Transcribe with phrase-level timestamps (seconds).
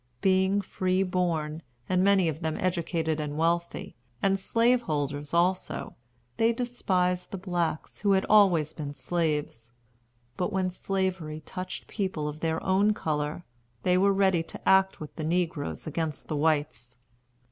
[0.21, 5.95] Being free born, and many of them educated and wealthy, and slaveholders also,
[6.37, 9.69] they despised the blacks, who had always been slaves;
[10.37, 13.43] but when Slavery touched people of their own color,
[13.83, 16.97] they were ready to act with the negroes against the whites.